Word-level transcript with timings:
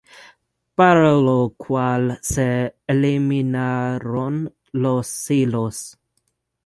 Para 0.73 1.11
lo 1.11 1.51
cual 1.55 2.17
se 2.23 2.73
eliminaron 2.87 4.51
los 4.71 5.05
silos. 5.05 5.99